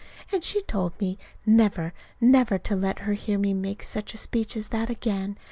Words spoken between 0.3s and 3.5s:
And she told me never, never to let her hear